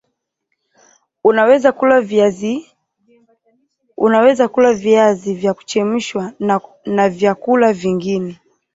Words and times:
unaweza 1.23 1.71
kula 4.47 4.73
viazi 4.81 5.33
vya 5.33 5.53
kuchemshwa 5.53 6.33
na 6.85 7.09
vyakula 7.09 7.73
vingine 7.73 8.39